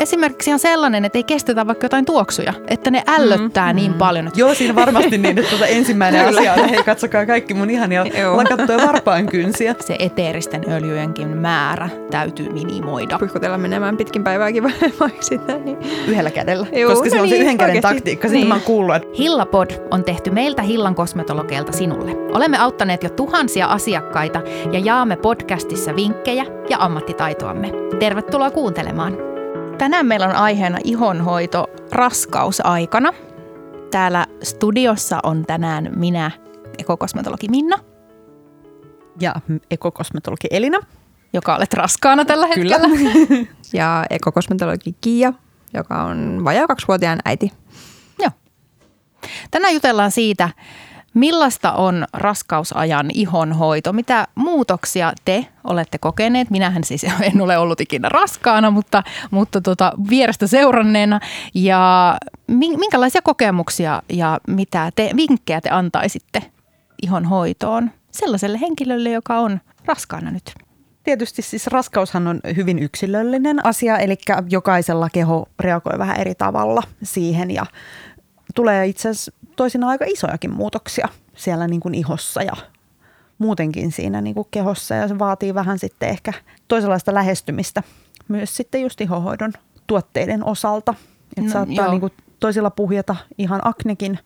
[0.00, 4.26] Esimerkiksi ihan sellainen, että ei kestetä vaikka jotain tuoksuja, että ne ällöttää mm, niin paljon.
[4.26, 4.40] Että...
[4.40, 8.78] Joo, siinä varmasti niin, että tuota ensimmäinen asia on, hei katsokaa kaikki mun ihania lakattuja
[8.86, 9.74] varpaan kynsiä.
[9.80, 13.18] Se eteeristen öljyjenkin määrä täytyy minimoida.
[13.18, 14.62] Puhkutella menemään pitkin päivääkin
[15.00, 15.58] vaikka sitä.
[15.58, 15.78] Niin.
[16.08, 17.94] Yhdellä kädellä, Joo, koska no se on niin, se yhden käden oikeasti.
[17.96, 18.28] taktiikka.
[18.28, 18.48] Sitten niin.
[18.48, 19.08] mä oon kuullut, että...
[19.18, 22.10] Hillapod on tehty meiltä Hillan kosmetologeilta sinulle.
[22.32, 24.42] Olemme auttaneet jo tuhansia asiakkaita
[24.72, 27.72] ja jaamme podcastissa vinkkejä ja ammattitaitoamme.
[27.98, 29.27] Tervetuloa kuuntelemaan.
[29.78, 33.12] Tänään meillä on aiheena ihonhoito raskausaikana.
[33.90, 36.30] Täällä studiossa on tänään minä,
[36.78, 37.78] ekokosmetologi Minna.
[39.20, 39.34] Ja
[39.70, 40.78] ekokosmetologi Elina.
[41.32, 42.78] Joka olet raskaana tällä hetkellä.
[42.78, 43.46] Kyllä.
[43.72, 45.32] ja ekokosmetologi Kiia,
[45.74, 47.52] joka on vajaa kaksivuotiaan äiti.
[48.18, 48.30] Joo.
[49.50, 50.48] Tänään jutellaan siitä,
[51.18, 53.92] Millaista on raskausajan ihonhoito?
[53.92, 56.50] Mitä muutoksia te olette kokeneet?
[56.50, 57.04] Minähän siis
[57.34, 61.20] en ole ollut ikinä raskaana, mutta, mutta tota, vierestä seuranneena.
[61.54, 62.16] Ja
[62.78, 66.42] minkälaisia kokemuksia ja mitä te, vinkkejä te antaisitte
[67.02, 70.54] ihonhoitoon sellaiselle henkilölle, joka on raskaana nyt?
[71.04, 74.16] Tietysti siis raskaushan on hyvin yksilöllinen asia, eli
[74.50, 77.66] jokaisella keho reagoi vähän eri tavalla siihen ja
[78.54, 82.52] tulee itse asiassa toisinaan aika isojakin muutoksia siellä niin kuin ihossa ja
[83.38, 84.94] muutenkin siinä niin kuin kehossa.
[84.94, 86.32] Ja se vaatii vähän sitten ehkä
[86.68, 87.82] toisenlaista lähestymistä
[88.28, 89.52] myös sitten just ihohoidon
[89.86, 90.94] tuotteiden osalta.
[91.36, 94.18] Että no, saattaa niin kuin toisilla puhjata ihan aknekin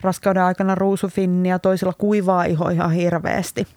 [0.00, 3.66] raskauden aikana ruusufinnia, toisilla kuivaa iho ihan hirveästi–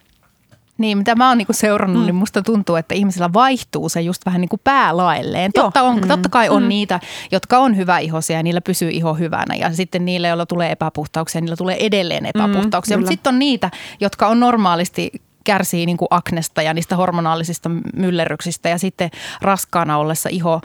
[0.79, 2.05] niin, mitä mä oon niinku seurannut, mm.
[2.05, 5.51] niin musta tuntuu, että ihmisillä vaihtuu se just vähän niin kuin päälaelleen.
[5.53, 6.07] Totta, on, mm.
[6.07, 6.69] totta kai on mm.
[6.69, 6.99] niitä,
[7.31, 9.55] jotka on ihosia ja niillä pysyy iho hyvänä.
[9.55, 12.97] Ja sitten niille, joilla tulee epäpuhtauksia, niillä tulee edelleen mm, epäpuhtauksia.
[12.97, 15.11] Mm, Mutta sitten on niitä, jotka on normaalisti
[15.43, 18.69] kärsii niin kuin aknesta ja niistä hormonaalisista myllerryksistä.
[18.69, 19.09] Ja sitten
[19.41, 20.61] raskaana ollessa iho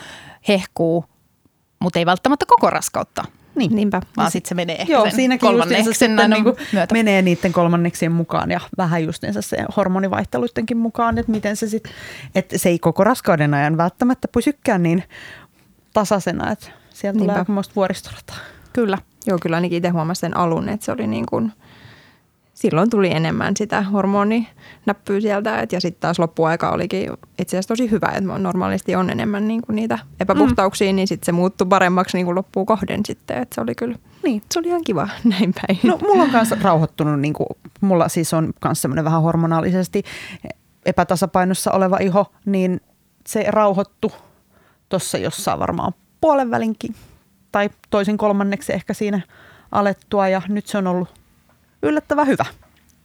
[0.48, 1.04] hehkuu,
[1.78, 3.24] mutta ei välttämättä koko raskautta.
[3.54, 3.76] Niin.
[3.76, 4.02] Niinpä.
[4.16, 6.92] Vaan sitten se menee ehkä Joo, sen siinäkin kolmanneksen niin kuin myötä.
[6.92, 11.92] menee niiden kolmanneksien mukaan ja vähän justiinsa se hormonivaihteluidenkin mukaan, että miten se sitten,
[12.34, 15.02] että se ei koko raskauden ajan välttämättä pysykään niin
[15.92, 17.44] tasaisena, että sieltä Niinpä.
[17.44, 18.36] tulee vuoristorataa.
[18.72, 18.98] Kyllä.
[19.26, 21.52] Joo, kyllä ainakin itse huomasin sen alun, että se oli niin kuin–
[22.54, 25.60] silloin tuli enemmän sitä hormoninäppyä sieltä.
[25.60, 29.62] Et, ja sitten taas loppuaika olikin itse asiassa tosi hyvä, että normaalisti on enemmän niin
[29.62, 30.96] kuin niitä epäpuhtauksia, mm.
[30.96, 33.38] niin sitten se muuttui paremmaksi niin kuin loppuun kohden sitten.
[33.42, 34.42] Et se oli kyllä, niin.
[34.52, 35.78] se oli ihan kiva näin päin.
[35.82, 37.48] No mulla on myös rauhoittunut, niin kuin,
[37.80, 40.02] mulla siis on myös semmoinen vähän hormonaalisesti
[40.86, 42.80] epätasapainossa oleva iho, niin
[43.26, 44.12] se rauhoittu
[44.88, 46.94] tuossa jossain varmaan puolen välinkin
[47.52, 49.20] tai toisin kolmanneksi ehkä siinä
[49.72, 51.23] alettua ja nyt se on ollut
[51.84, 52.44] yllättävän hyvä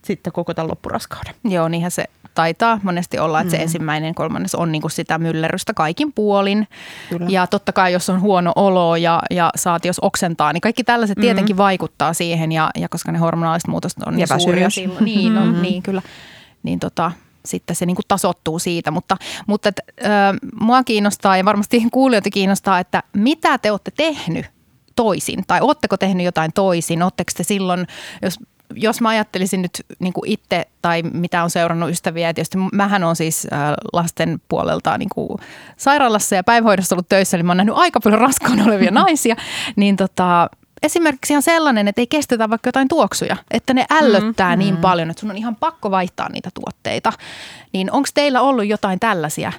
[0.06, 1.34] sitten koko tämän loppuraskauden.
[1.44, 3.58] Joo, niinhän se taitaa monesti olla, että mm.
[3.58, 6.68] se ensimmäinen kolmannes on niin kuin sitä myllerrystä kaikin puolin.
[7.10, 7.26] Kyllä.
[7.30, 11.18] Ja totta kai, jos on huono olo ja, ja saat jos oksentaa, niin kaikki tällaiset
[11.18, 11.22] mm.
[11.22, 12.52] tietenkin vaikuttaa siihen.
[12.52, 15.62] Ja, ja koska ne hormonaaliset muutokset on niin suuria silloin, niin, on, mm.
[15.62, 16.02] niin kyllä,
[16.64, 17.12] niin tota,
[17.46, 18.92] sitten se niin kuin tasottuu siitä.
[18.92, 19.18] Mutta,
[19.48, 20.06] mutta et, ö,
[20.62, 24.46] mua kiinnostaa ja varmasti kuulijoita kiinnostaa, että mitä te olette tehnyt
[24.96, 25.44] toisin?
[25.48, 27.04] Tai oletteko tehnyt jotain toisin?
[27.04, 27.88] Oletteko te silloin,
[28.22, 28.40] jos
[28.76, 33.16] jos mä ajattelisin nyt niin kuin itse tai mitä on seurannut ystäviä, tietysti mähän on
[33.16, 33.60] siis äh,
[33.94, 35.40] lasten puolelta niin kuin
[35.78, 39.36] sairaalassa ja päivähoidossa ollut töissä, eli mä oon nähnyt aika paljon raskaana olevia naisia,
[39.76, 40.50] niin tota,
[40.84, 44.82] esimerkiksi on sellainen, että ei kestetä vaikka jotain tuoksuja, että ne ällöttää mm, niin mm.
[44.82, 47.14] paljon, että sun on ihan pakko vaihtaa niitä tuotteita.
[47.74, 49.52] Niin onko teillä ollut jotain tällaisia,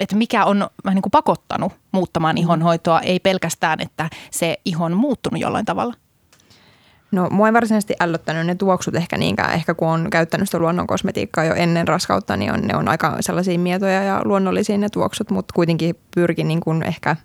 [0.00, 4.98] että mikä on vähän niin kuin pakottanut muuttamaan ihonhoitoa, ei pelkästään, että se ihon on
[4.98, 5.94] muuttunut jollain tavalla?
[7.10, 9.54] No mua ei varsinaisesti ällöttänyt ne tuoksut ehkä niinkään.
[9.54, 13.16] Ehkä kun on käyttänyt sitä luonnon kosmetiikkaa jo ennen raskautta, niin on, ne on aika
[13.20, 17.16] sellaisia mietoja ja luonnollisia ne tuoksut, mutta kuitenkin pyrkin niin kuin ehkä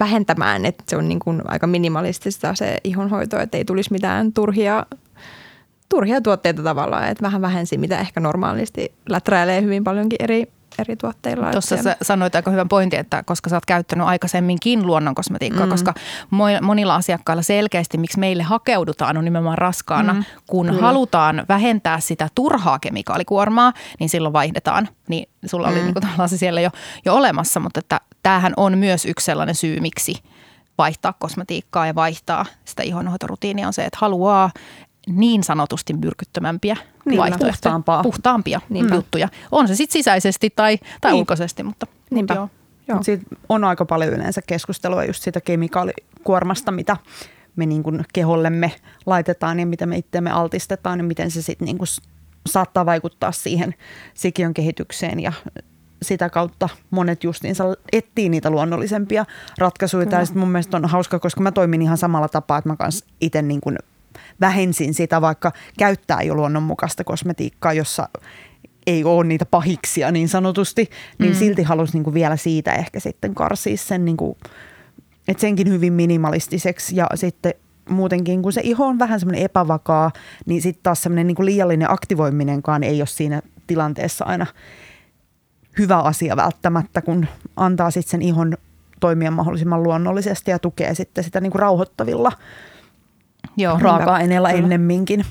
[0.00, 4.86] vähentämään, että se on niin kuin aika minimalistista se ihonhoito, että ei tulisi mitään turhia,
[5.88, 11.50] turhia tuotteita tavallaan, että vähän vähensi, mitä ehkä normaalisti läträilee hyvin paljonkin eri eri tuotteilla.
[11.50, 15.70] Tuossa sä sanoit aika hyvän pointin, että koska sä oot käyttänyt aikaisemminkin luonnon kosmetiikkaa, mm.
[15.70, 15.94] koska
[16.62, 20.12] monilla asiakkailla selkeästi, miksi meille hakeudutaan, on nimenomaan raskaana.
[20.12, 20.24] Mm.
[20.46, 20.80] Kun Kyllä.
[20.80, 24.88] halutaan vähentää sitä turhaa kemikaalikuormaa, niin silloin vaihdetaan.
[25.08, 25.72] Niin sulla mm.
[25.72, 26.70] oli niin kuin se siellä jo,
[27.04, 30.14] jo olemassa, mutta että tämähän on myös yksi sellainen syy, miksi
[30.78, 34.50] vaihtaa kosmetiikkaa ja vaihtaa sitä ihonhoitorutiinia on se, että haluaa
[35.08, 38.02] niin sanotusti myrkyttömämpiä niin, vaihtoehtoja, puhtaampaa.
[38.02, 38.94] puhtaampia niin.
[38.94, 39.28] juttuja.
[39.52, 41.18] On se sitten sisäisesti tai, tai niin.
[41.18, 42.48] ulkoisesti, mutta, mutta joo.
[42.88, 43.02] joo.
[43.02, 46.96] Siitä on aika paljon yleensä keskustelua just siitä kemikaalikuormasta, mitä
[47.56, 48.72] me niin kuin kehollemme
[49.06, 51.88] laitetaan ja mitä me itseämme altistetaan ja miten se sitten niin kuin
[52.46, 53.74] saattaa vaikuttaa siihen
[54.14, 55.32] sikiön kehitykseen ja
[56.02, 59.24] sitä kautta monet justiinsa etsii niitä luonnollisempia
[59.58, 60.06] ratkaisuja.
[60.10, 63.42] Ja mun mielestä on hauska, koska mä toimin ihan samalla tapaa, että mä kanssa itse
[63.42, 63.78] niin kuin
[64.40, 68.08] vähensin sitä, vaikka käyttää jo luonnonmukaista kosmetiikkaa, jossa
[68.86, 71.38] ei ole niitä pahiksia niin sanotusti, niin mm.
[71.38, 74.36] silti halusi niin kuin vielä siitä ehkä sitten karsia sen, niin kuin,
[75.28, 77.54] että senkin hyvin minimalistiseksi ja sitten
[77.88, 80.10] muutenkin, kun se iho on vähän semmoinen epävakaa,
[80.46, 84.46] niin sitten taas semmoinen niin liiallinen aktivoiminenkaan ei ole siinä tilanteessa aina
[85.78, 87.26] hyvä asia välttämättä, kun
[87.56, 88.56] antaa sitten sen ihon
[89.00, 92.32] toimia mahdollisimman luonnollisesti ja tukee sitten sitä niin kuin rauhoittavilla
[93.56, 95.24] Joo, raaka-aineilla ennemminkin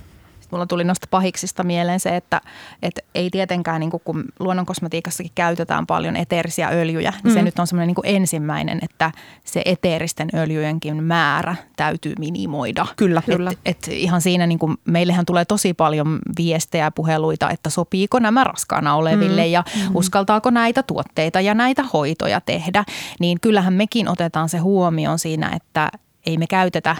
[0.51, 2.41] mulla tuli noista pahiksista mieleen se, että,
[2.81, 7.33] että ei tietenkään, niin kuin, kun luonnonkosmetiikassakin käytetään paljon eteerisiä öljyjä, niin mm.
[7.33, 9.11] se nyt on semmoinen niin ensimmäinen, että
[9.45, 12.85] se eteeristen öljyjenkin määrä täytyy minimoida.
[12.95, 13.51] Kyllä, et, kyllä.
[13.65, 18.43] Et ihan siinä niin kuin, meillähän tulee tosi paljon viestejä ja puheluita, että sopiiko nämä
[18.43, 19.51] raskaana oleville mm.
[19.51, 19.95] ja mm.
[19.95, 22.83] uskaltaako näitä tuotteita ja näitä hoitoja tehdä.
[23.19, 25.89] Niin kyllähän mekin otetaan se huomioon siinä, että
[26.25, 26.95] ei me käytetä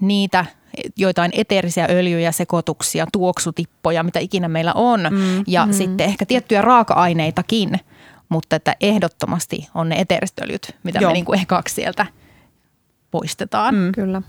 [0.00, 0.46] niitä
[0.96, 5.00] joitain eteerisiä öljyjä, sekoituksia, tuoksutippoja, mitä ikinä meillä on.
[5.10, 5.72] Mm, ja mm.
[5.72, 7.80] sitten ehkä tiettyjä raaka-aineitakin,
[8.28, 11.10] mutta että ehdottomasti on ne eteeriset öljyt, mitä Joo.
[11.10, 12.06] me niin kuin ekaksi sieltä
[13.10, 13.74] poistetaan.
[13.74, 13.92] Mm.
[13.92, 14.22] Kyllä.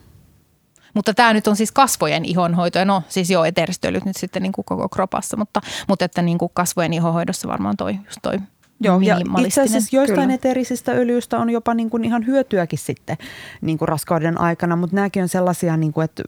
[0.93, 2.79] Mutta tämä nyt on siis kasvojen ihonhoito.
[2.79, 6.21] Ja no siis joo, eteeriset öljyt nyt sitten niin kuin koko kropassa, mutta, mutta että
[6.21, 8.37] niin kuin kasvojen ihonhoidossa varmaan toi, just toi
[8.83, 10.33] Joo, ja itse asiassa joistain Kyllä.
[10.33, 13.17] eteerisistä öljyistä on jopa niin kuin ihan hyötyäkin sitten
[13.61, 16.23] niin kuin raskauden aikana, mutta nämäkin on sellaisia, niin kuin, että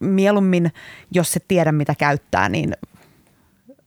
[0.00, 0.72] mieluummin,
[1.10, 2.72] jos se tiedä mitä käyttää, niin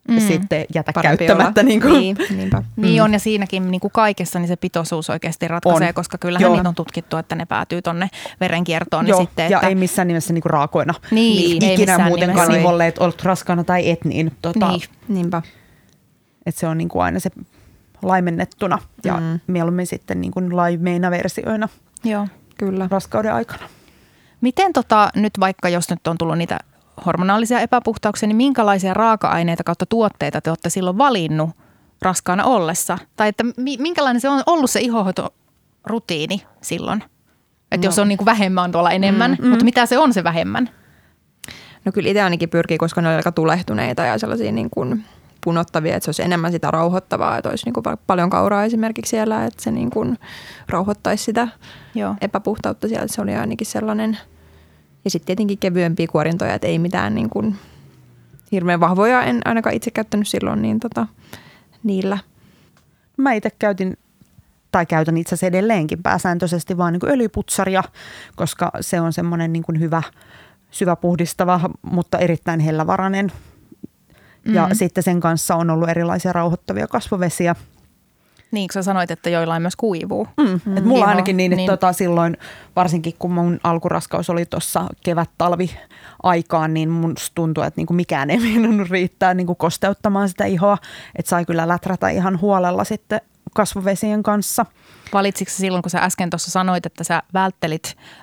[0.10, 0.20] mm.
[0.20, 1.64] sitten jätä Parempi käyttämättä.
[1.64, 1.94] Niin, kuin.
[1.94, 2.58] Niin, niinpä.
[2.58, 2.82] Mm.
[2.82, 5.94] niin on ja siinäkin niin kuin kaikessa niin se pitoisuus oikeasti ratkaisee, on.
[5.94, 8.10] koska kyllähän niitä on tutkittu, että ne päätyy tuonne
[8.40, 9.08] verenkiertoon.
[9.08, 9.68] Joo, niin sitten, ja että...
[9.68, 10.94] ei missään nimessä niin kuin raakoina.
[11.12, 14.82] Niin, niin ikinä muutenkaan iholle, että olet raskaana tai et, niin, tota, niin.
[15.08, 15.42] niinpä.
[16.46, 17.30] Että se on niin kuin aina se
[18.02, 19.40] laimennettuna ja mm.
[19.48, 21.70] mieluummin sitten niin kuin laimeina versioina
[22.04, 22.88] Joo, kyllä.
[22.92, 23.64] raskauden aikana.
[24.42, 26.60] Miten tota, nyt vaikka, jos nyt on tullut niitä
[27.06, 31.50] hormonaalisia epäpuhtauksia, niin minkälaisia raaka-aineita kautta tuotteita te olette silloin valinnut
[32.02, 32.98] raskaana ollessa?
[33.16, 33.44] Tai että
[33.80, 37.04] minkälainen se on ollut se ihohoitorutiini silloin?
[37.72, 37.92] Että no.
[37.92, 39.50] jos on niin kuin vähemmän tuolla enemmän, mm, mm.
[39.50, 40.70] mutta mitä se on se vähemmän?
[41.86, 45.06] No kyllä itse ainakin pyrkii, koska ne on aika tulehtuneita ja sellaisia niin kuin
[45.44, 49.46] punottavia, että se olisi enemmän sitä rauhoittavaa, että olisi niin kuin paljon kauraa esimerkiksi siellä,
[49.46, 50.18] että se niin kuin
[50.70, 51.48] rauhoittaisi sitä
[51.96, 52.16] Joo.
[52.22, 53.08] epäpuhtautta siellä.
[53.08, 54.18] Se oli ainakin sellainen.
[55.06, 57.56] Ja sitten tietenkin kevyempiä kuorintoja, että ei mitään niin kuin
[58.52, 61.08] hirveän vahvoja, en ainakaan itse käyttänyt silloin, niin tota,
[61.84, 62.18] niillä.
[63.18, 63.98] Mä itse käytin
[64.72, 67.84] tai käytän itse asiassa edelleenkin pääsääntöisesti vaan niin öljyputsaria,
[68.36, 70.04] koska se on semmoinen niin hyvä,
[70.72, 73.32] syvä puhdistava, mutta erittäin hellävarainen
[74.46, 74.76] ja mm-hmm.
[74.76, 77.56] sitten sen kanssa on ollut erilaisia rauhoittavia kasvovesiä.
[78.52, 80.28] Niin, kun sä sanoit, että joillain myös kuivuu.
[80.38, 80.78] Mm.
[80.78, 81.70] Et mulla niin ainakin niin, että niin.
[81.70, 82.38] Tota, silloin,
[82.76, 85.72] varsinkin kun mun alkuraskaus oli tuossa kevät-talvi
[86.24, 90.78] aikaan, niin mun tuntui, että niinku mikään ei meinannut riittää niinku kosteuttamaan sitä ihoa.
[91.16, 93.22] Että sai kyllä läträtä ihan huolella sitten
[93.60, 94.66] kasvovesien kanssa–
[95.14, 98.22] Valitsitko silloin, kun sä äsken tuossa sanoit, että sä välttelit ö,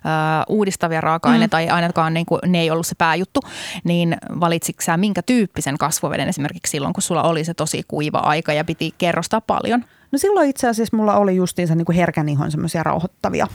[0.48, 1.66] uudistavia raaka-aineita, mm.
[1.66, 3.40] tai ainakaan niin kuin, ne ei ollut se pääjuttu,
[3.84, 8.52] niin valitsitko sä minkä tyyppisen kasvoveden esimerkiksi silloin, kun sulla oli se tosi kuiva aika
[8.52, 9.84] ja piti kerrostaa paljon?
[10.12, 13.46] No silloin itse asiassa mulla oli justiinsa niin kuin herkän ihon semmoisia rauhoittavia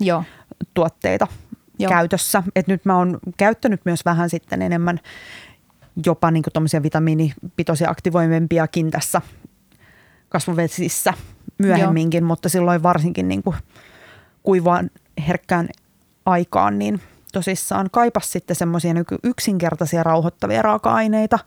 [0.00, 0.24] Joo.
[0.74, 1.26] tuotteita
[1.78, 1.88] Joo.
[1.88, 2.42] käytössä.
[2.56, 5.00] Et nyt mä oon käyttänyt myös vähän sitten enemmän
[6.06, 9.20] jopa niin kuin vitamiinipitoisia aktivoimempiakin tässä
[10.30, 11.14] kasvovesissä
[11.58, 12.26] myöhemminkin, Joo.
[12.26, 13.56] mutta silloin varsinkin niin kuin
[14.42, 14.90] kuivaan
[15.28, 15.68] herkkään
[16.26, 17.00] aikaan, niin
[17.32, 21.38] tosissaan kaipas sitten semmoisia niin yksinkertaisia rauhoittavia raaka-aineita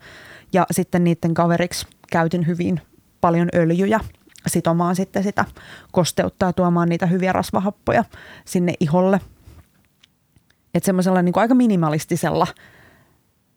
[0.52, 2.80] ja sitten niiden kaveriksi käytin hyvin
[3.20, 4.00] paljon öljyjä
[4.46, 5.44] sitomaan sitten sitä
[5.92, 8.04] kosteutta ja tuomaan niitä hyviä rasvahappoja
[8.44, 9.20] sinne iholle.
[10.74, 12.46] Että semmoisella niin aika minimalistisella–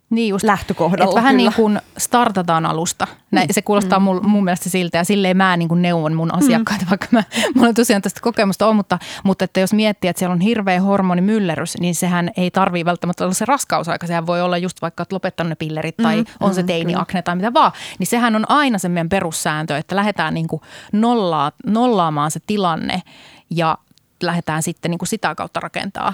[0.09, 1.15] niin just, lähtökohdalla.
[1.15, 1.49] vähän kyllä.
[1.49, 3.07] niin kuin startataan alusta.
[3.31, 3.53] Näin, mm.
[3.53, 4.03] Se kuulostaa mm.
[4.03, 6.89] mun, mun mielestä siltä ja silleen mä niin kuin neuvon mun asiakkaita, mm.
[6.89, 7.23] vaikka mä,
[7.55, 10.81] mulla on tosiaan tästä kokemusta on, mutta, mutta että jos miettii, että siellä on hirveä
[10.81, 14.07] hormonimyllerys, niin sehän ei tarvii välttämättä olla se raskausaika.
[14.07, 16.25] Sehän voi olla just vaikka, että lopettanut ne pillerit tai mm.
[16.39, 17.71] on se mm, teiniakne tai mitä vaan.
[17.99, 20.61] Niin sehän on aina se meidän perussääntö, että lähdetään niin kuin
[20.91, 23.01] nollaa, nollaamaan se tilanne
[23.49, 23.77] ja
[24.23, 26.13] lähdetään sitten niin kuin sitä kautta rakentaa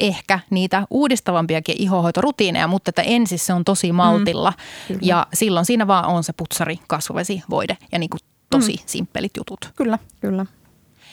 [0.00, 4.52] ehkä niitä uudistavampiakin ihohoitorutiineja, mutta että ensin se on tosi maltilla
[4.88, 8.20] mm, ja silloin siinä vaan on se putsari, kasvovesi, voide ja niin kuin
[8.50, 8.82] tosi mm.
[8.86, 9.72] simppelit jutut.
[9.76, 10.46] Kyllä, kyllä.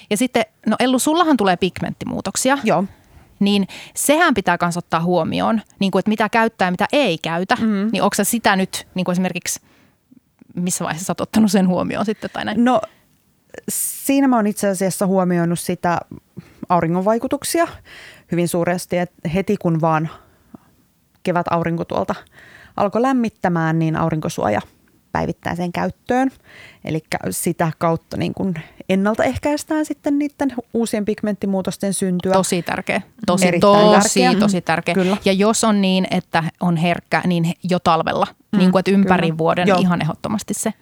[0.10, 2.58] Ja sitten, no Ellu, sullahan tulee pigmenttimuutoksia.
[2.64, 2.84] Joo.
[3.40, 7.56] Niin sehän pitää myös ottaa huomioon, niin kuin, että mitä käyttää ja mitä ei käytä.
[7.56, 7.90] Mm.
[7.92, 9.60] Niin onko sitä nyt niin kuin esimerkiksi
[10.56, 12.66] missä vaiheessa oot ottanut sen huomioon sitten tai näin?
[12.66, 12.82] No
[13.70, 16.00] siinä mä oon itse asiassa huomioinut sitä
[16.70, 17.68] auringon vaikutuksia
[18.32, 20.10] hyvin suuresti, että heti kun vaan
[21.24, 22.16] kevät aurinko tuolta
[22.78, 24.62] alkoi lämmittämään, niin aurinkosuoja
[25.12, 26.32] päivittäiseen käyttöön.
[26.86, 28.56] Eli sitä kautta niin kuin
[28.90, 32.34] ennaltaehkäistään sitten niiden uusien pigmenttimuutosten syntyä.
[32.34, 33.02] Tosi tärkeä.
[33.26, 34.40] Tosi, tosi, tärkeä.
[34.40, 34.96] tosi tärkeä.
[34.96, 35.18] Kyllä.
[35.26, 38.28] Ja jos on niin, että on herkkä, niin jo talvella.
[38.52, 39.38] Mm, niin kuin, että ympäri kyllä.
[39.38, 39.80] vuoden Joo.
[39.80, 40.74] ihan ehdottomasti se.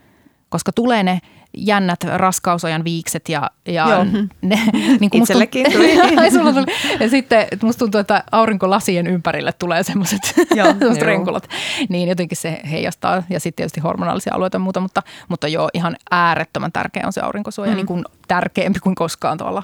[0.50, 1.20] Koska tulee ne
[1.58, 4.06] jännät raskausajan viikset ja, ja Joo.
[4.42, 4.60] ne,
[5.00, 6.32] niin kuin Itsellekin musta, tuli.
[6.32, 6.66] Sulla tuli.
[7.00, 10.22] Ja sitten musta tuntuu, että aurinkolasien ympärille tulee semmoiset
[11.02, 11.50] renkulat.
[11.90, 15.96] Niin jotenkin se heijastaa ja sitten tietysti hormonaalisia alueita ja muuta, mutta, mutta joo, ihan
[16.12, 17.76] äärettömän tärkeä on se aurinkosuoja, mm.
[17.76, 19.64] niin kuin tärkeämpi kuin koskaan tuolla.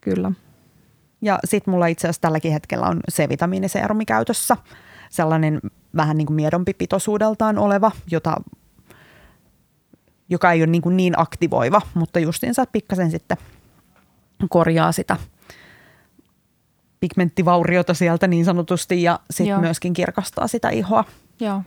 [0.00, 0.32] Kyllä.
[1.22, 4.56] Ja sitten mulla itse asiassa tälläkin hetkellä on C-vitamiiniseerumi käytössä.
[5.10, 5.60] Sellainen
[5.96, 8.36] vähän niin kuin miedompi pitoisuudeltaan oleva, jota
[10.32, 13.36] joka ei ole niin, kuin niin aktivoiva, mutta justiinsa pikkasen sitten
[14.48, 15.16] korjaa sitä
[17.00, 21.04] pigmenttivauriota sieltä niin sanotusti ja sitten myöskin kirkastaa sitä ihoa.
[21.40, 21.62] Joo.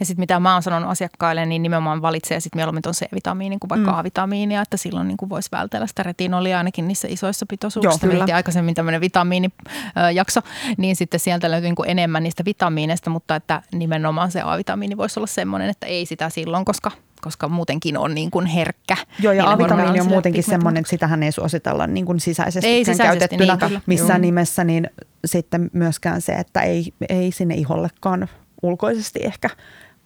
[0.00, 3.68] Ja sitten mitä mä oon sanonut asiakkaille, niin nimenomaan valitsee sitten mieluummin tuon C-vitamiinin kuin
[3.68, 3.98] vaikka mm.
[3.98, 8.06] A-vitamiinia, että silloin niin voisi vältellä sitä retinolia ainakin niissä isoissa pitoisuuksissa.
[8.06, 10.40] Meillä aikaisemmin tämmöinen vitamiinijakso,
[10.76, 15.26] niin sitten sieltä löytyy niin enemmän niistä vitamiineista, mutta että nimenomaan se A-vitamiini voisi olla
[15.26, 16.90] semmoinen, että ei sitä silloin, koska
[17.22, 18.96] koska muutenkin on niin kuin herkkä.
[19.20, 23.18] Joo, ja A-vitamiini on muutenkin semmoinen, että sitähän ei suositella niin kuin sisäisesti, ei sisäisesti
[23.18, 24.26] käytettynä niin, missään Joo.
[24.26, 24.90] nimessä, niin
[25.24, 28.28] sitten myöskään se, että ei, ei sinne ihollekaan
[28.62, 29.50] ulkoisesti ehkä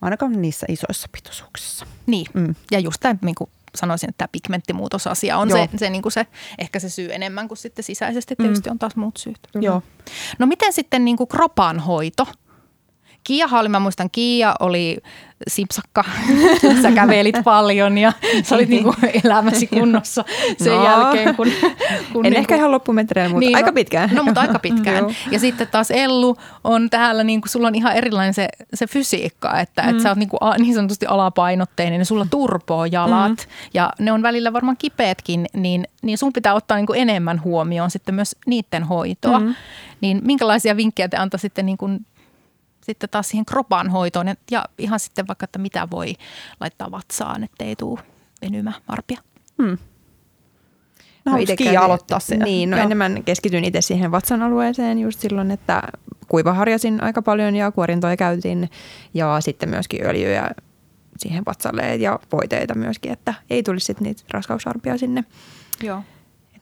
[0.00, 1.86] ainakaan niissä isoissa pitoisuuksissa.
[2.06, 2.54] Niin, mm.
[2.70, 6.26] ja just tämä niin kuin sanoisin, että tämä pigmenttimuutosasia on se, se, niin kuin se,
[6.58, 8.36] ehkä se syy enemmän kuin sitten sisäisesti.
[8.36, 8.72] Tietysti mm.
[8.72, 9.38] on taas muut syyt.
[9.54, 9.82] Joo.
[10.38, 12.26] No miten sitten niin kuin kropan hoito?
[13.28, 14.98] Kiia mä muistan, Kiia oli
[15.48, 16.04] sipsakka.
[16.82, 18.94] Sä kävelit paljon ja sä olit niinku
[19.24, 20.24] elämäsi kunnossa
[20.58, 20.84] sen no.
[20.84, 21.34] jälkeen.
[21.36, 21.46] Kun,
[22.12, 24.10] kun en niinku, ehkä ihan loppumetreillä, mutta niin, aika pitkään.
[24.12, 25.04] No, mutta aika pitkään.
[25.32, 29.82] ja sitten taas Ellu on täällä, niinku, sulla on ihan erilainen se, se fysiikka, että
[29.82, 29.88] mm.
[29.88, 33.70] et sä oot niinku, niin sanotusti alapainotteinen ja sulla turpoo jalat mm.
[33.74, 38.14] ja ne on välillä varmaan kipeätkin, niin, niin sun pitää ottaa niinku enemmän huomioon sitten
[38.14, 39.40] myös niiden hoitoa.
[39.40, 39.54] Mm.
[40.00, 41.88] Niin minkälaisia vinkkejä te antaisitte niinku
[42.88, 46.14] sitten taas siihen kropan hoitoon ja ihan sitten vaikka, että mitä voi
[46.60, 48.00] laittaa vatsaan, ettei tule
[48.42, 49.20] venymä arpia.
[49.62, 49.78] Hmm.
[51.24, 52.38] No, no itse aloittaa sen.
[52.38, 52.86] Niin, no Joo.
[52.86, 55.82] enemmän keskityin itse siihen vatsan alueeseen just silloin, että
[56.28, 58.70] kuivaharjasin aika paljon ja kuorintoja käytin
[59.14, 60.50] ja sitten myöskin öljyjä
[61.18, 65.24] siihen vatsalle ja voiteita myöskin, että ei tulisi sitten niitä raskausarpia sinne.
[65.82, 66.02] Joo.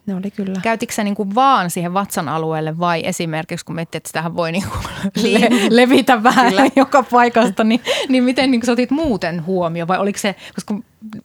[0.07, 0.61] Ne oli kyllä.
[0.63, 4.77] Käytitkö sä niinku vaan siihen vatsan alueelle vai esimerkiksi, kun miettii, että sitähän voi niinku
[5.23, 5.41] niin.
[5.41, 6.67] le- levitä vähän kyllä.
[6.77, 10.75] joka paikasta, niin, niin miten niinku sä otit muuten huomioon vai oliko se, koska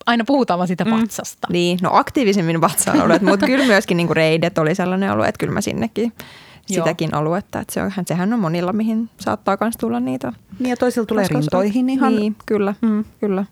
[0.06, 0.90] aina puhutaan vaan siitä mm.
[0.90, 1.48] vatsasta.
[1.48, 1.52] Mm.
[1.52, 5.52] Niin, no aktiivisemmin vatsan alueet, mutta kyllä myöskin niinku reidet oli sellainen alue, että kyllä
[5.52, 6.12] mä sinnekin
[6.66, 7.20] sitäkin Joo.
[7.20, 7.60] aluetta.
[7.60, 10.32] Että se on, sehän on monilla, mihin saattaa myös tulla niitä.
[10.58, 12.16] Niin ja toisilla tulee rintoihin ihan.
[12.16, 13.04] Niin, kyllä, mm.
[13.20, 13.44] kyllä.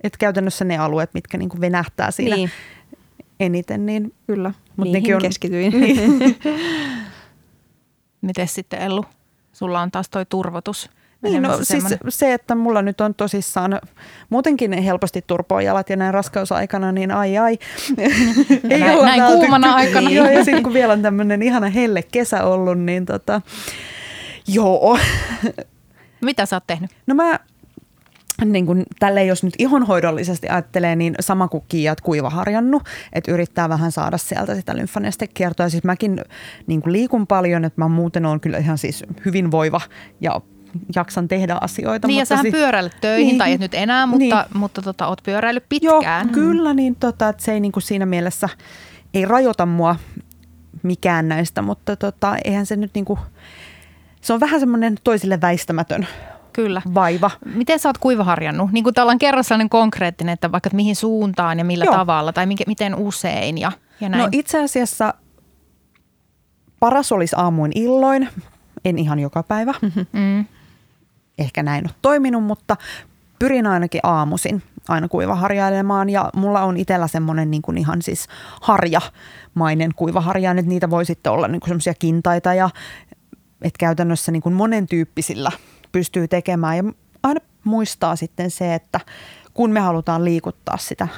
[0.00, 2.50] Et käytännössä ne alueet, mitkä niinku venähtää siinä niin
[3.40, 4.52] eniten, niin kyllä.
[4.76, 5.80] Mut Niihin on, keskityin.
[5.80, 6.20] Niin.
[8.20, 9.04] Miten sitten Ellu?
[9.52, 10.90] Sulla on taas toi turvotus.
[11.22, 13.80] Niin, no, siis se, että mulla nyt on tosissaan
[14.30, 17.52] muutenkin helposti turpoajalat ja näin raskausaikana, niin ai ai.
[18.70, 20.08] Ei näin, näin kuumana aikana.
[20.08, 23.40] Niin, joo, ja sitten kun vielä on tämmöinen ihana helle kesä ollut, niin tota,
[24.46, 24.98] joo.
[26.20, 26.90] Mitä sä oot tehnyt?
[27.06, 27.38] No mä
[28.44, 32.82] niin kuin, tälleen jos nyt ihonhoidollisesti ajattelee, niin sama kuin kiiat kuivaharjannut,
[33.12, 35.68] että yrittää vähän saada sieltä sitä lymfanestekiertoa.
[35.68, 36.20] Siis mäkin
[36.66, 39.04] niin kuin liikun paljon, että mä muuten on kyllä ihan siis
[39.50, 39.80] voiva
[40.20, 40.40] ja
[40.94, 42.08] jaksan tehdä asioita.
[42.08, 44.58] Niin mutta ja sähän pyöräilyt töihin, niin, tai et nyt enää, mutta, niin.
[44.58, 46.26] mutta tota, oot pyöräillyt pitkään.
[46.26, 48.48] Joo, kyllä, niin tota, että se ei niin kuin siinä mielessä,
[49.14, 49.96] ei rajoita mua
[50.82, 53.18] mikään näistä, mutta tota, eihän se nyt niin kuin,
[54.20, 56.06] se on vähän semmoinen toisille väistämätön
[56.62, 56.82] Kyllä.
[56.94, 57.30] vaiva.
[57.54, 58.72] Miten sä oot kuivaharjannut?
[58.72, 61.94] Niin kuin ollaan kerran sellainen konkreettinen, että vaikka mihin suuntaan ja millä Joo.
[61.94, 64.22] tavalla tai mikä, miten usein ja, ja näin.
[64.22, 65.14] No itse asiassa
[66.80, 68.28] paras olisi aamuin illoin,
[68.84, 69.74] en ihan joka päivä.
[69.82, 70.44] Mm-hmm.
[71.38, 72.76] Ehkä näin on toiminut, mutta
[73.38, 78.26] pyrin ainakin aamuisin aina kuivaharjailemaan ja mulla on itsellä semmoinen niin kuin ihan siis
[78.60, 82.70] harjamainen kuivaharja, että niitä voi sitten olla niin semmoisia kintaita ja
[83.62, 85.52] että käytännössä niin kuin monen tyyppisillä–
[85.92, 86.76] pystyy tekemään.
[86.76, 86.84] Ja
[87.22, 89.00] aina muistaa sitten se, että
[89.54, 91.08] kun me halutaan liikuttaa sitä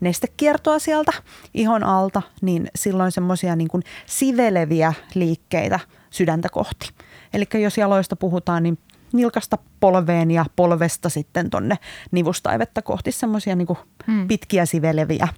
[0.00, 1.12] nestekiertoa sieltä
[1.54, 3.68] ihon alta, niin silloin semmoisia niin
[4.06, 6.90] siveleviä liikkeitä sydäntä kohti.
[7.34, 8.78] Eli jos jaloista puhutaan, niin
[9.12, 11.78] nilkasta polveen ja polvesta sitten tonne
[12.10, 13.68] nivustaivetta kohti semmoisia niin
[14.06, 14.28] hmm.
[14.28, 15.28] pitkiä siveleviä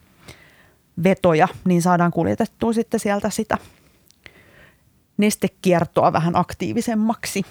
[1.05, 3.59] vetoja, niin saadaan kuljetettua sitten sieltä sitä
[5.17, 7.43] nestekiertoa vähän aktiivisemmaksi.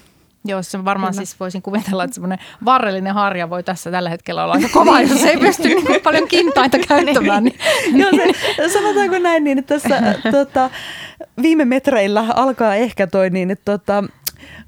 [0.46, 1.24] Joo, se varmaan Kyllä.
[1.24, 5.24] siis voisin kuvitella, että semmoinen varrellinen harja voi tässä tällä hetkellä olla aika kova, jos
[5.24, 7.44] ei pysty niin paljon kintaita käyttämään.
[7.44, 7.58] Niin.
[8.00, 8.10] Joo,
[8.56, 10.70] se, sanotaanko näin, niin että tässä tota,
[11.42, 14.04] viime metreillä alkaa ehkä toi niin, että tota,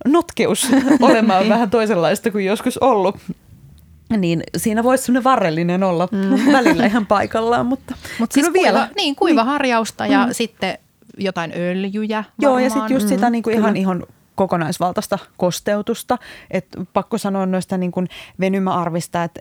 [0.04, 3.16] notkeus olemaan vähän toisenlaista kuin joskus ollut.
[4.16, 6.52] Niin siinä voisi semmoinen varrellinen olla mm.
[6.52, 8.78] välillä ihan paikallaan, mutta Mut siis vielä.
[8.78, 9.50] Kuiva, niin, kuiva niin.
[9.50, 10.33] harjausta ja mm.
[10.33, 10.78] sitten
[11.18, 12.35] jotain öljyjä varmaan.
[12.42, 13.33] Joo, ja sitten just sitä mm.
[13.33, 14.06] niin kuin ihan, ihan
[14.37, 16.19] kokonaisvaltaista kosteutusta.
[16.50, 18.09] Et pakko sanoa noista niin kuin
[18.40, 19.40] venymäarvista, että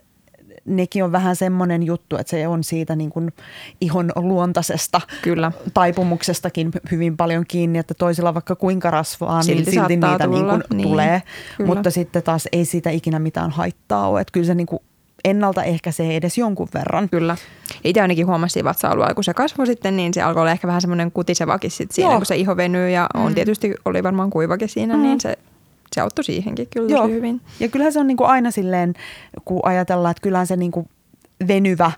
[0.66, 3.34] nekin on vähän semmoinen juttu, että se on siitä niin kuin
[3.82, 5.52] ihon luontaisesta Kyllä.
[5.74, 10.64] taipumuksestakin hyvin paljon kiinni, että toisilla vaikka kuinka rasvaa, silti niin silti niitä niin kuin
[10.74, 10.88] niin.
[10.88, 11.22] tulee,
[11.58, 11.68] Kyllä.
[11.68, 14.22] mutta sitten taas ei siitä ikinä mitään haittaa ole.
[14.22, 14.82] Että kyllä se niin kuin
[15.26, 17.10] ennaltaehkäisee edes jonkun verran.
[17.10, 17.38] Kyllä.
[17.84, 21.12] Itse ainakin huomasin vatsa-alueella, kun se kasvoi sitten, niin se alkoi olla ehkä vähän semmoinen
[21.12, 22.20] kutisevakin sit siinä, Joo.
[22.20, 23.36] kun se iho venyy ja on mm.
[23.36, 25.02] tietysti oli varmaan kuivakin siinä, mm.
[25.02, 25.38] niin se
[25.96, 27.08] se auttoi siihenkin kyllä Joo.
[27.08, 27.42] hyvin.
[27.60, 28.94] Ja kyllähän se on niin kuin aina silleen,
[29.46, 30.90] kun ajatellaan, että kyllähän se niin kuin
[31.48, 31.92] venyvä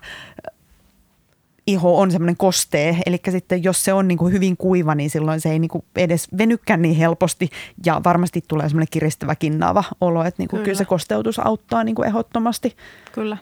[1.68, 2.98] iho on semmoinen kostee.
[3.06, 5.84] Eli sitten jos se on niin kuin hyvin kuiva, niin silloin se ei niin kuin
[5.96, 7.50] edes venykään niin helposti
[7.86, 10.24] ja varmasti tulee semmoinen kiristävä kinnaava olo.
[10.24, 10.64] Että niin kuin kyllä.
[10.64, 12.76] kyllä se kosteutus auttaa niin kuin ehdottomasti.
[13.12, 13.36] Kyllä.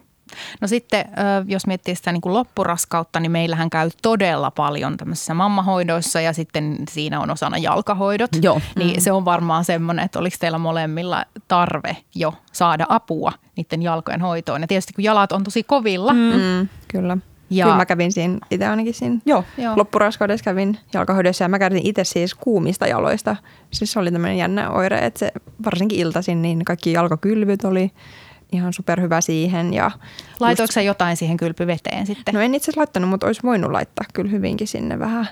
[0.61, 1.05] No sitten,
[1.47, 6.77] jos miettii sitä niin kuin loppuraskautta, niin meillähän käy todella paljon tämmöisissä mammahoidoissa ja sitten
[6.91, 8.31] siinä on osana jalkahoidot.
[8.43, 8.61] Joo.
[8.77, 9.01] Niin mm.
[9.01, 14.61] se on varmaan semmoinen, että oliko teillä molemmilla tarve jo saada apua niiden jalkojen hoitoon.
[14.61, 16.13] Ja tietysti kun jalat on tosi kovilla.
[16.13, 16.33] Mm.
[16.33, 17.17] Mm, kyllä.
[17.51, 17.65] Ja.
[17.65, 19.45] Kyllä mä kävin siinä, itse ainakin siinä Joo.
[19.77, 23.37] loppuraskaudessa kävin jalkahoidossa ja mä kävin itse siis kuumista jaloista.
[23.71, 25.33] Siis se oli tämmöinen jännä oire, että se
[25.65, 27.91] varsinkin iltaisin niin kaikki jalkakylvyt oli
[28.53, 29.75] ihan superhyvä siihen.
[29.75, 29.91] Ja
[30.41, 30.87] Laitoiko just...
[30.87, 32.35] jotain siihen kylpyveteen sitten?
[32.35, 35.29] No en itse asiassa laittanut, mutta olisi voinut laittaa kyllä hyvinkin sinne vähän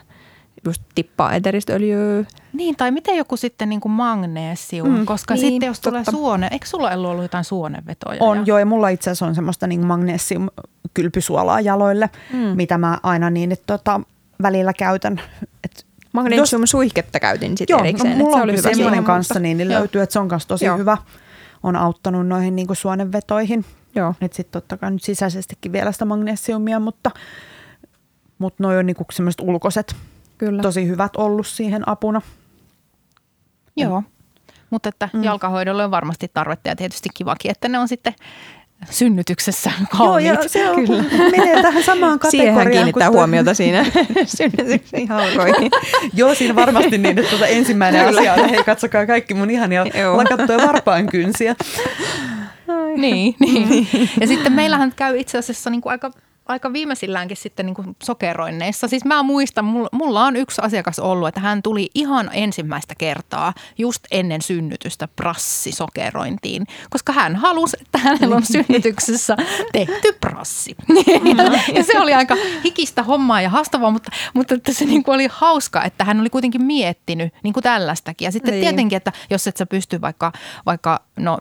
[0.65, 2.25] just tippaa eteristöljyä.
[2.53, 5.91] Niin, tai miten joku sitten niin kuin magneesium, mm, koska niin, sitten jos totta.
[5.91, 8.19] tulee suone, eikö sulla ollut jotain suonevetoja?
[8.21, 8.43] On, ja...
[8.47, 10.49] joo, ja mulla itse asiassa on semmoista niin magneesium
[10.95, 12.39] kylpysuolaa jaloille, mm.
[12.39, 14.01] mitä mä aina niin, että tota,
[14.43, 15.21] välillä käytän.
[15.65, 16.71] Et Magnesium jos...
[16.71, 18.19] suihketta käytin sitten erikseen.
[18.19, 20.65] No, mulla on se oli hyvä kanssa, niin, niin löytyy, että se on kanssa tosi
[20.65, 20.79] joo.
[20.79, 20.97] hyvä
[21.65, 23.65] on auttanut noihin niin kuin suonenvetoihin.
[23.95, 24.15] Joo.
[24.21, 27.11] Että sitten totta kai nyt sisäisestikin vielä sitä magnesiumia, mutta,
[28.39, 29.97] mutta noi on niin kuin semmoiset ulkoiset
[30.45, 30.63] Kyllä.
[30.63, 32.23] tosi hyvät ollut siihen apuna.
[33.77, 34.03] Joo,
[34.71, 35.23] mutta että mm.
[35.23, 38.15] jalkahoidolle on varmasti tarvetta ja tietysti kivakin, että ne on sitten
[38.91, 40.29] synnytyksessä kauniit.
[40.29, 41.05] Joo, ja se on, Kyllä.
[41.37, 42.57] menee tähän samaan kategoriaan.
[42.57, 43.87] Siihen kiinnittää huomiota siinä
[44.37, 45.71] synnytyksen hauroihin.
[46.15, 48.21] Joo, siinä varmasti niin, että tuota ensimmäinen Kyllä.
[48.21, 49.85] asia on, hei katsokaa kaikki mun ihania
[50.17, 51.55] lakattuja varpaan kynsiä.
[52.97, 53.89] Niin, niin.
[54.21, 56.11] Ja sitten meillähän käy itse asiassa niin kuin aika
[56.47, 58.89] aika viimeisilläänkin sitten niin kuin sokeroinneissa.
[58.89, 64.05] Siis mä muistan, mulla on yksi asiakas ollut, että hän tuli ihan ensimmäistä kertaa just
[64.11, 69.37] ennen synnytystä prassisokerointiin, koska hän halusi, että hänellä on synnytyksessä
[69.73, 70.77] tehty prassi.
[71.35, 75.15] Ja, ja se oli aika hikistä hommaa ja haastavaa, mutta, mutta että se niin kuin
[75.15, 78.27] oli hauska, että hän oli kuitenkin miettinyt niin kuin tällaistakin.
[78.27, 78.61] Ja sitten niin.
[78.61, 80.33] tietenkin, että jos et sä pysty vaikka,
[80.67, 81.39] vaikka no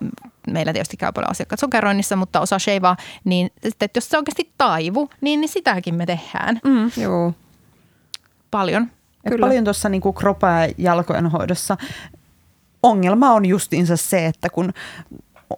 [0.51, 4.51] meillä tietysti käy paljon asiakkaat sokeroinnissa, mutta osa sheivaa, niin sitten, että jos se oikeasti
[4.58, 6.60] taivu, niin, niin sitäkin me tehdään.
[6.63, 6.91] Mm.
[6.97, 7.34] Joo.
[8.51, 8.91] Paljon.
[9.29, 9.47] Kyllä.
[9.47, 11.77] Paljon tuossa niin kropa- ja jalkojen hoidossa
[12.84, 14.73] ongelma on justiinsa se, että kun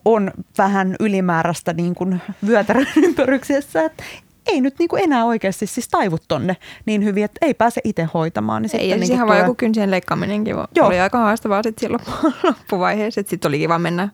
[0.06, 2.88] on vähän ylimääräistä niin kuin vyötärön
[3.86, 4.04] että
[4.46, 8.08] ei nyt niin kuin enää oikeasti siis taivut tonne niin hyvin, että ei pääse itse
[8.14, 8.62] hoitamaan.
[8.62, 9.40] Niin ei, siis ihan tulee...
[9.40, 10.88] joku kynsien leikkaaminenkin Joo.
[10.88, 12.04] oli aika haastavaa sitten silloin
[12.44, 14.10] loppuvaiheessa, että sitten oli kiva mennä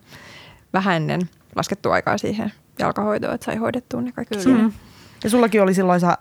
[0.73, 1.21] vähän ennen
[1.55, 4.63] laskettua aikaa siihen jalkahoitoon, että sai hoidettua ne kaikki Kyllä.
[4.63, 4.71] Mm.
[5.23, 6.17] Ja sullakin oli silloin, sä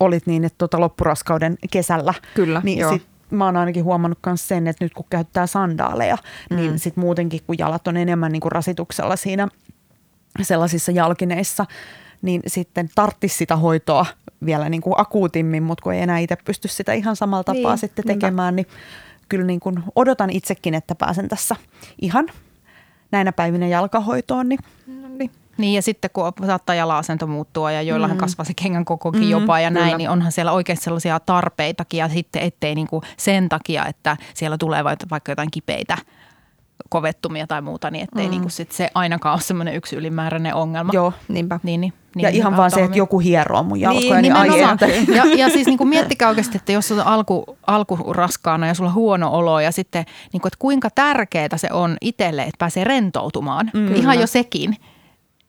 [0.00, 2.14] olit niin, että tota loppuraskauden kesällä.
[2.34, 2.92] Kyllä, niin joo.
[2.92, 6.16] Sit mä oon ainakin huomannut myös sen, että nyt kun käyttää sandaaleja,
[6.50, 6.66] niin mm.
[6.66, 9.48] niin sitten muutenkin kun jalat on enemmän niin kuin rasituksella siinä
[10.42, 11.66] sellaisissa jalkineissa,
[12.22, 14.06] niin sitten tarttisi sitä hoitoa
[14.44, 17.78] vielä niin kuin akuutimmin, mutta kun ei enää itse pysty sitä ihan samalla tapaa niin,
[17.78, 18.66] sitten tekemään, niin
[19.28, 21.56] kyllä niin kuin odotan itsekin, että pääsen tässä
[22.00, 22.26] ihan
[23.10, 24.48] näinä päivinä jalkahoitoon.
[24.48, 24.60] Niin.
[24.86, 25.30] No niin.
[25.58, 28.20] Niin ja sitten kun saattaa jala-asento muuttua ja joillahan mm.
[28.20, 29.96] kasvaa se kengän kokokin mm, jopa ja näin, kyllä.
[29.98, 34.58] niin onhan siellä oikein sellaisia tarpeitakin ja sitten ettei niin kuin sen takia, että siellä
[34.58, 35.98] tulee vaikka jotain kipeitä
[36.88, 38.30] kovettumia tai muuta, niin ettei mm.
[38.30, 40.92] niin kuin sit se ainakaan ole semmoinen yksi ylimääräinen ongelma.
[40.94, 41.12] Joo.
[41.28, 41.60] Niinpä.
[41.62, 44.34] Niin, niin, niin, ja ihan vaan se, että joku hieroo mun jalkoja, niin,
[44.86, 45.16] niin.
[45.16, 48.94] Ja, ja siis niin kuin miettikää oikeasti, että jos on alku, alkuraskaana ja sulla on
[48.94, 53.70] huono olo ja sitten, niin kuin, että kuinka tärkeää se on itselle, että pääsee rentoutumaan.
[53.74, 53.94] Mm.
[53.94, 54.76] Ihan jo sekin,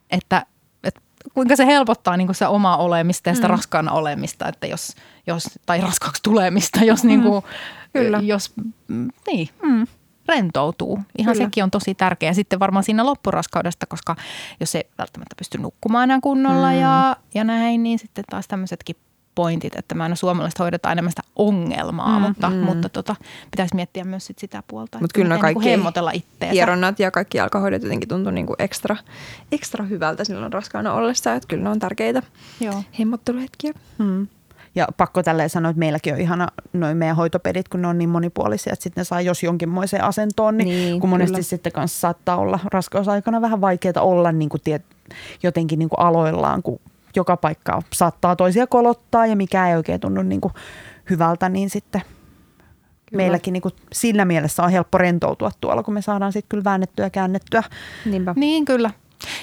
[0.09, 0.45] että,
[0.83, 1.01] että
[1.33, 3.51] kuinka se helpottaa niin kuin sitä omaa olemista ja sitä mm.
[3.51, 4.95] raskaana olemista, että jos,
[5.27, 7.07] jos tai raskaaksi tulemista, jos, mm.
[7.07, 7.43] niin kuin,
[7.93, 8.19] Kyllä.
[8.23, 8.53] jos
[9.27, 9.87] niin, mm,
[10.27, 10.99] rentoutuu.
[11.17, 11.45] Ihan Kyllä.
[11.45, 12.33] sekin on tosi tärkeää.
[12.33, 14.15] Sitten varmaan siinä loppuraskaudesta, koska
[14.59, 16.79] jos ei välttämättä pysty nukkumaan enää kunnolla mm.
[16.79, 18.95] ja, ja näin, niin sitten taas tämmöisetkin
[19.37, 22.55] pointit, että mä aina suomalaiset hoidetaan enemmän sitä ongelmaa, mm, mutta, mm.
[22.55, 23.15] mutta tota,
[23.51, 24.99] pitäisi miettiä myös sit sitä puolta.
[24.99, 26.53] Mutta kyllä kaikki niin hemmotella itteensä.
[26.53, 28.97] hieronnat ja kaikki jalkahoidot jotenkin tuntuu niinku ekstra,
[29.51, 32.23] ekstra hyvältä silloin raskaana ollessa, että kyllä ne on tärkeitä
[32.59, 32.83] Joo.
[32.99, 33.73] hemmotteluhetkiä.
[33.97, 34.27] Mm.
[34.77, 38.09] Ja pakko tälleen sanoa, että meilläkin on ihana noin meidän hoitopedit, kun ne on niin
[38.09, 41.43] monipuolisia, että sitten ne saa jos jonkinmoiseen asentoon, niin, niin kun monesti kyllä.
[41.43, 44.85] sitten kanssa saattaa olla raskausaikana vähän vaikeaa olla niin kuin tiet,
[45.43, 46.79] jotenkin niin kuin aloillaan, kun
[47.15, 50.53] joka paikka saattaa toisia kolottaa ja mikä ei oikein tunnu niin kuin
[51.09, 53.23] hyvältä, niin sitten Kyllä.
[53.23, 57.05] meilläkin niin kuin sillä mielessä on helppo rentoutua tuolla, kun me saadaan sitten kyllä väännettyä
[57.05, 57.63] ja käännettyä.
[58.05, 58.33] Niinpä.
[58.37, 58.91] Niin kyllä.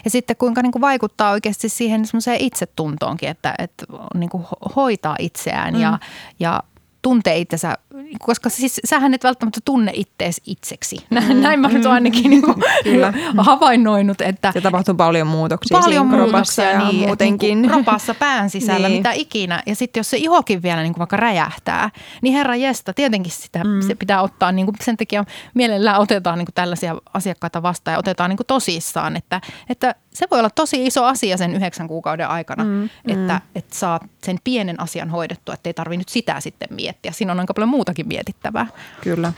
[0.04, 4.44] Ja sitten kuinka niin kuin vaikuttaa oikeasti siihen semmoiseen itsetuntoonkin, että, että niin kuin
[4.76, 5.80] hoitaa itseään mm.
[5.80, 5.98] ja,
[6.40, 6.62] ja
[7.04, 7.78] tuntee itsensä,
[8.18, 10.96] koska siis sähän et välttämättä tunne ittees itseksi.
[11.10, 11.40] Mm.
[11.40, 13.12] Näin mä nyt ainakin niin kuin Kyllä.
[13.38, 14.20] havainnoinut.
[14.20, 17.62] Että Se tapahtuu paljon muutoksia paljon muutoksia ja niin, niinku muutenkin.
[17.62, 18.98] Niin kropassa pään sisällä, niin.
[18.98, 19.62] mitä ikinä.
[19.66, 21.90] Ja sitten jos se ihokin vielä niin kuin vaikka räjähtää,
[22.22, 23.82] niin herra jesta, tietenkin sitä mm.
[23.86, 24.52] se pitää ottaa.
[24.52, 28.46] Niin kuin sen takia mielellään otetaan niin kuin tällaisia asiakkaita vastaan ja otetaan niin kuin
[28.46, 33.34] tosissaan, että, että se voi olla tosi iso asia sen yhdeksän kuukauden aikana, mm, että,
[33.34, 33.50] mm.
[33.54, 37.12] että saa sen pienen asian hoidettua, että ei tarvitse nyt sitä sitten miettiä.
[37.12, 38.66] Siinä on aika paljon muutakin mietittävää.
[39.00, 39.32] Kyllä.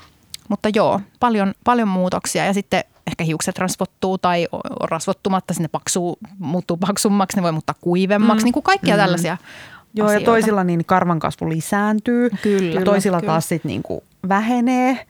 [0.48, 4.48] Mutta joo, paljon, paljon muutoksia ja sitten ehkä hiukset rasvottuu tai
[4.80, 8.44] rasvottumatta, sinne paksuu, muuttuu paksummaksi, ne voi muuttaa kuivemmaksi, mm.
[8.44, 9.00] niin kuin kaikkia mm.
[9.00, 9.36] tällaisia
[9.94, 10.22] Joo, asioita.
[10.22, 13.32] ja toisilla niin karvan kasvu lisääntyy, kyllä, toisilla kyllä.
[13.32, 15.06] taas sitten niin kuin vähenee.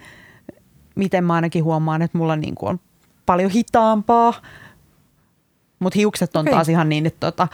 [0.94, 2.80] Miten mä ainakin huomaan, että mulla niin kuin on
[3.26, 4.34] paljon hitaampaa
[5.78, 6.54] mutta hiukset on okay.
[6.54, 7.48] taas ihan niin, että tota,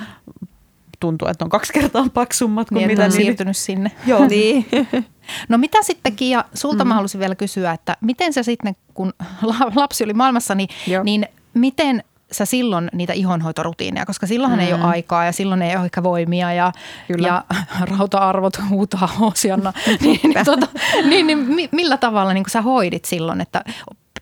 [1.00, 3.04] tuntuu, että on kaksi kertaa paksummat kuin niin, mitä.
[3.04, 3.92] on niin siirtynyt sinne.
[4.06, 4.26] Joo.
[4.26, 4.66] niin.
[5.48, 6.88] No mitä sitten Kia, sulta mm.
[6.88, 9.12] mä haluaisin vielä kysyä, että miten se sitten, kun
[9.76, 10.68] lapsi oli maailmassa, niin,
[11.04, 14.66] niin miten sä silloin niitä ihonhoitorutiineja, koska silloinhan mm.
[14.66, 14.88] ei ole mm.
[14.88, 16.72] aikaa ja silloin ei ole ehkä voimia ja,
[17.06, 17.28] Kyllä.
[17.28, 17.44] ja
[17.80, 19.72] rauta-arvot huutaa Hosianna.
[20.00, 20.66] niin, niin, tota,
[21.04, 23.64] niin, niin, millä tavalla niin sä hoidit silloin, että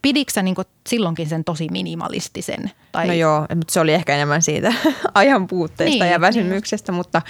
[0.02, 0.56] Pidikö sä niin
[0.88, 2.70] silloinkin sen tosi minimalistisen?
[2.92, 3.06] Tai...
[3.06, 4.72] No joo, mutta se oli ehkä enemmän siitä
[5.14, 6.96] ajan puutteesta niin, ja väsymyksestä, niin.
[6.96, 7.22] mutta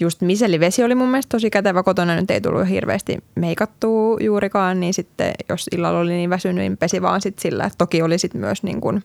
[0.00, 1.82] just misellivesi oli mun mielestä tosi kätevä.
[1.82, 6.76] Kotona nyt ei tullut hirveästi meikattua juurikaan, niin sitten jos illalla oli niin väsynyt, niin
[6.76, 7.70] pesi vaan sit sillä.
[7.78, 9.02] Toki oli sitten myös niin kuin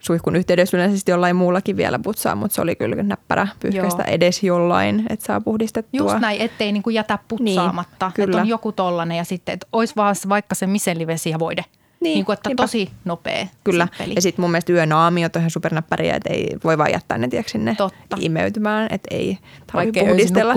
[0.00, 5.06] suihkun yhteydessä yleensä jollain muullakin vielä putsaa, mutta se oli kyllä näppärä pyyhkäistä edes jollain,
[5.10, 5.98] että saa puhdistettua.
[5.98, 8.06] Just näin, ettei niin kuin jätä putsaamatta.
[8.06, 8.30] Niin, kyllä.
[8.30, 11.64] Että on joku tollanen ja sitten, että olisi vaan vaikka se misellivesi ja voide.
[12.00, 12.62] Niin, niin kuin, että niinpä.
[12.62, 13.46] tosi nopea.
[13.64, 13.88] Kyllä.
[13.98, 14.14] Peli.
[14.14, 17.52] Ja sitten mun mielestä yönaamiot on ihan supernäppäriä, että ei voi vaan jättää ne tiedätkö,
[17.52, 18.16] sinne Totta.
[18.20, 19.38] imeytymään, että ei
[19.72, 20.54] tarvitse puhdistella.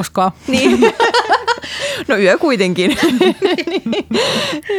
[0.48, 0.80] Niin.
[2.08, 2.98] no yö kuitenkin.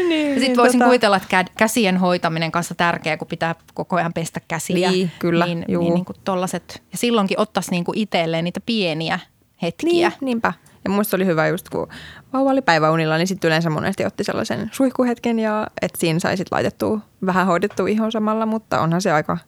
[0.09, 0.85] niin, sitten voisin tota...
[0.85, 4.91] kuvitella, että käsien hoitaminen kanssa tärkeä, kun pitää koko ajan pestä käsiä.
[4.91, 5.47] Niin, kyllä.
[5.47, 9.19] Niin, niin, niin kuin tollaset, ja silloinkin ottaisi niin kuin itselleen niitä pieniä
[9.63, 10.09] hetkiä.
[10.09, 10.53] Niin, niinpä.
[10.85, 11.89] Ja mun oli hyvä just, kun
[12.33, 16.57] vauva oli päiväunilla, niin sitten yleensä monesti otti sellaisen suihkuhetken ja että siinä sai sitten
[16.57, 19.39] laitettua, vähän hoidettua ihon samalla, mutta onhan se aika,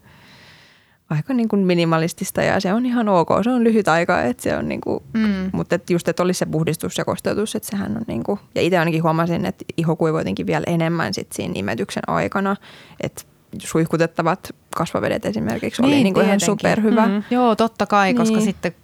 [1.10, 3.28] aika niin kuin minimalistista ja se on ihan ok.
[3.44, 5.50] Se on lyhyt aika, että se on niin kuin, mm.
[5.52, 8.62] mutta että just, että olisi se puhdistus ja kosteutus, että sehän on niin kuin, ja
[8.62, 12.56] itse ainakin huomasin, että iho kuivui jotenkin vielä enemmän sitten siinä imetyksen aikana,
[13.00, 13.22] että
[13.58, 17.06] suihkutettavat kasvavedet esimerkiksi niin, oli niin kuin ihan superhyvä.
[17.06, 17.22] Mm.
[17.30, 18.44] Joo, totta kai, koska niin.
[18.44, 18.74] sitten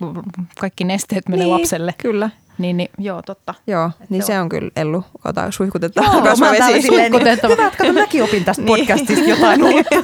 [0.61, 1.95] kaikki nesteet menee niin, lapselle.
[1.99, 2.31] Kyllä.
[2.59, 3.55] Niin, niin joo, totta.
[3.67, 4.43] Joo, niin se, se on.
[4.43, 6.87] on kyllä Ellu, ota suihkutettava joo, kasvavesi.
[6.87, 7.55] Suihkutettava.
[7.55, 8.79] Hyvä, kato mäkin opin tästä niin.
[8.79, 9.97] podcastista jotain uutta.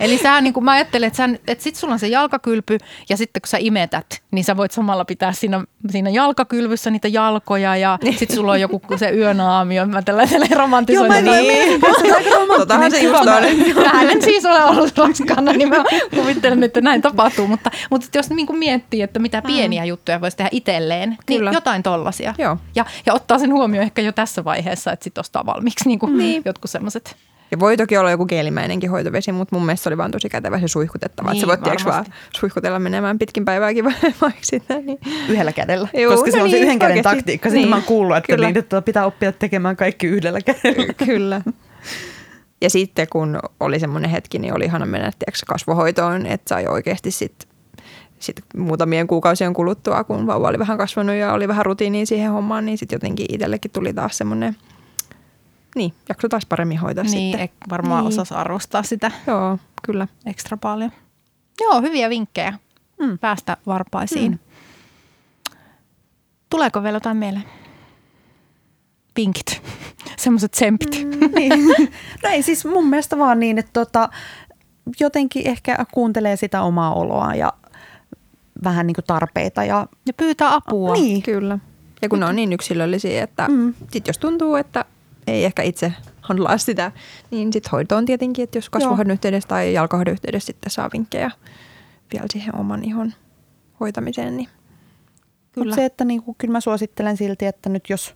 [0.00, 3.16] Eli sä, niin kuin mä ajattelen, että, sä, että sit sulla on se jalkakylpy ja
[3.16, 7.98] sitten kun sä imetät, niin sä voit samalla pitää siinä, siinä jalkakylvyssä niitä jalkoja ja
[8.02, 8.18] niin.
[8.18, 9.86] sitten sulla on joku se yönaamio.
[9.86, 11.12] Mä tällaiselle romantisoin.
[11.12, 11.80] Joo, mä niin.
[12.56, 13.26] Totahan se just on.
[13.26, 17.46] Mä en siis ole ollut raskaana, niin mä kuvittelen, että näin tapahtuu.
[17.46, 19.88] Mutta, mutta jos niin kuin miettii, että mitä pieniä mm.
[19.88, 22.34] juttuja voisi tehdä itselleen, niin jotain tollasia.
[22.38, 22.56] Joo.
[22.74, 26.18] Ja, ja ottaa sen huomioon ehkä jo tässä vaiheessa, että sitten ostaa valmiiksi niin kuin
[26.18, 26.42] niin.
[26.44, 27.16] jotkut semmoiset
[27.50, 30.60] ja voi toki olla joku geelimäinenkin hoitovesi, mutta mun mielestä se oli vaan tosi kätevä
[30.60, 31.32] se suihkutettava.
[31.32, 32.04] Niin, että sä voit vaan
[32.40, 34.74] suihkutella menemään pitkin päivääkin vaikka sitä.
[34.74, 34.98] Niin.
[35.28, 37.48] Yhdellä kädellä, Juu, koska no se on niin, se yhden käden taktiikka.
[37.48, 40.92] Sitten niin, mä oon kuullut, että, niin, että pitää oppia tekemään kaikki yhdellä kädellä.
[41.06, 41.42] Kyllä.
[42.60, 47.10] Ja sitten kun oli semmoinen hetki, niin oli ihana mennä tiedätkö, kasvohoitoon, että sai oikeasti
[47.10, 47.48] sitten
[48.20, 52.66] sit muutamien kuukausien kuluttua, kun vauva oli vähän kasvanut ja oli vähän rutiiniin siihen hommaan,
[52.66, 54.56] niin sitten jotenkin itsellekin tuli taas semmoinen,
[55.74, 57.48] niin, jakso taas paremmin hoitaa niin, sitten.
[57.70, 58.08] varmaan Niin.
[58.08, 60.08] osasi arvostaa sitä Joo, kyllä.
[60.26, 60.90] ekstra paljon.
[61.60, 62.54] Joo, hyviä vinkkejä
[63.00, 63.18] Mm.
[63.18, 64.32] päästä varpaisiin.
[64.32, 64.38] Mm.
[66.50, 67.44] Tuleeko vielä jotain mieleen?
[69.16, 69.62] Vinkit,
[70.18, 71.04] semmoiset tsempit.
[71.04, 71.30] Mm.
[71.38, 71.52] niin.
[72.22, 74.08] No ei siis mun mielestä vaan niin, että tota,
[75.00, 77.52] jotenkin ehkä kuuntelee sitä omaa oloa ja
[78.64, 79.64] vähän niin kuin tarpeita.
[79.64, 80.92] Ja, Ja pyytää apua.
[80.92, 81.58] niin, Kyllä.
[82.02, 83.74] Ja kun ne on niin yksilöllisiä, että Mm.
[83.92, 84.84] sit jos tuntuu, että
[85.26, 86.92] ei ehkä itse handlaa sitä,
[87.30, 91.30] niin sitten hoitoon tietenkin, että jos kasvohoidon yhteydessä tai jalkahoidon yhteydessä sitten saa vinkkejä
[92.12, 93.12] vielä siihen oman ihon
[93.80, 94.48] hoitamiseen, niin
[95.52, 95.64] Kyllä.
[95.64, 95.74] Kyllä.
[95.74, 98.14] se, että niin kuin, kyllä mä suosittelen silti, että nyt jos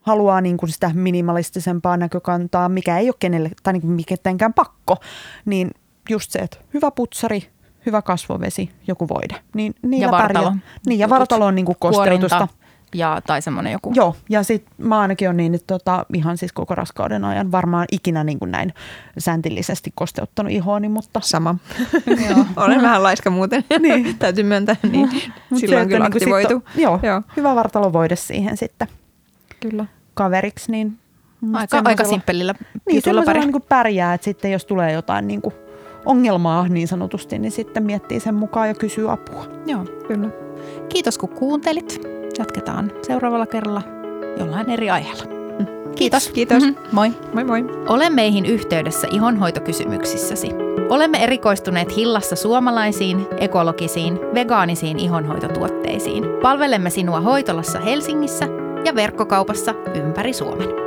[0.00, 4.96] haluaa niin kuin sitä minimalistisempaa näkökantaa, mikä ei ole kenelle, tai niin kuin mitenkään pakko,
[5.44, 5.70] niin
[6.10, 7.48] just se, että hyvä putsari,
[7.86, 9.34] hyvä kasvovesi, joku voide.
[9.54, 10.44] Niin, Ja vartalo.
[10.44, 10.62] pärjää.
[10.86, 11.18] Niin, ja Jutut.
[11.18, 12.36] vartalo on niin kuin kosteutusta.
[12.36, 13.92] Kuorinta ja, tai semmoinen joku.
[13.94, 17.86] Joo, ja sitten mä ainakin on niin, että tota, ihan siis koko raskauden ajan varmaan
[17.92, 18.74] ikinä niin kuin näin
[19.18, 21.54] säntillisesti kosteuttanut ihoani, mutta sama.
[22.06, 22.44] Joo.
[22.64, 24.16] Olen vähän laiska muuten, niin.
[24.18, 25.10] täytyy myöntää, niin
[25.50, 26.54] Mut silloin että kyllä sit aktivoitu.
[26.54, 27.22] on- joo, Joo.
[27.36, 28.88] hyvä vartalovoide siihen sitten
[29.60, 29.86] Kyllä.
[30.14, 30.98] kaveriksi, niin
[31.52, 33.44] Aika, aika simppelillä Niin, semmoisella pärjää.
[33.44, 35.54] niin kuin pärjää, että sitten jos tulee jotain niin kuin
[36.06, 39.44] ongelmaa niin sanotusti, niin sitten miettii sen mukaan ja kysyy apua.
[39.66, 39.84] Joo.
[40.08, 40.28] Kyllä.
[40.88, 42.00] Kiitos kun kuuntelit.
[42.38, 43.82] Jatketaan seuraavalla kerralla
[44.38, 45.24] jollain eri aiheella.
[45.96, 46.28] Kiitos.
[46.28, 46.62] Kiitos.
[46.62, 46.72] Mhm.
[46.92, 47.12] Moi.
[47.34, 47.64] Moi moi.
[47.88, 50.50] Ole meihin yhteydessä ihonhoitokysymyksissäsi.
[50.88, 56.24] Olemme erikoistuneet Hillassa suomalaisiin, ekologisiin, vegaanisiin ihonhoitotuotteisiin.
[56.42, 58.48] Palvelemme sinua hoitolassa Helsingissä
[58.84, 60.85] ja verkkokaupassa ympäri Suomen.